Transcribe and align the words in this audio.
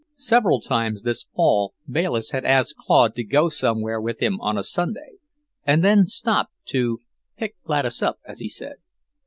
Several 0.15 0.59
times 0.61 1.03
this 1.03 1.27
fall 1.35 1.75
Bayliss 1.87 2.31
had 2.31 2.43
asked 2.43 2.75
Claude 2.75 3.13
to 3.13 3.23
go 3.23 3.49
somewhere 3.49 4.01
with 4.01 4.19
him 4.19 4.39
on 4.41 4.57
a 4.57 4.63
Sunday, 4.63 5.17
and 5.63 5.83
then 5.83 6.07
stopped 6.07 6.53
to 6.69 7.01
"pick 7.37 7.53
Gladys 7.61 8.01
up," 8.01 8.17
as 8.25 8.39
he 8.39 8.49
said. 8.49 8.77